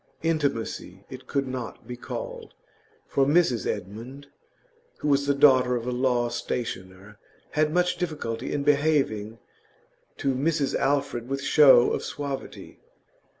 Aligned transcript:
Intimacy 0.23 1.05
it 1.11 1.27
could 1.27 1.47
not 1.47 1.85
be 1.87 1.95
called, 1.95 2.55
for 3.05 3.23
Mrs 3.23 3.67
Edmund 3.67 4.29
(who 4.97 5.07
was 5.07 5.27
the 5.27 5.35
daughter 5.35 5.75
of 5.75 5.85
a 5.85 5.91
law 5.91 6.27
stationer) 6.29 7.19
had 7.51 7.71
much 7.71 7.97
difficulty 7.97 8.51
in 8.51 8.63
behaving 8.63 9.37
to 10.17 10.33
Mrs 10.33 10.73
Alfred 10.73 11.29
with 11.29 11.43
show 11.43 11.91
of 11.91 12.03
suavity. 12.03 12.79